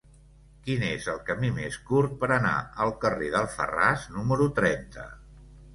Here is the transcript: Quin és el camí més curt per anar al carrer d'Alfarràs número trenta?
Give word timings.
Quin 0.67 0.85
és 0.87 1.09
el 1.13 1.19
camí 1.27 1.51
més 1.59 1.77
curt 1.91 2.17
per 2.23 2.31
anar 2.39 2.57
al 2.87 2.97
carrer 3.05 3.31
d'Alfarràs 3.37 4.11
número 4.19 4.53
trenta? 4.63 5.11